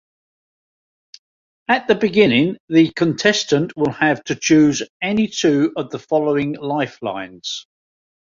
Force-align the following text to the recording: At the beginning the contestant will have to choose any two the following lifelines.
At 1.67 1.87
the 1.87 1.93
beginning 1.93 2.57
the 2.69 2.91
contestant 2.91 3.77
will 3.77 3.91
have 3.91 4.23
to 4.23 4.35
choose 4.35 4.81
any 4.99 5.27
two 5.27 5.73
the 5.77 5.99
following 5.99 6.53
lifelines. 6.53 7.67